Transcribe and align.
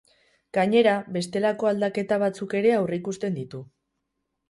Gainera, 0.57 0.93
bestelako 1.19 1.71
aldaketa 1.73 2.21
batzuk 2.25 2.59
ere 2.63 2.75
aurreikusten 2.81 3.41
ditu. 3.41 3.65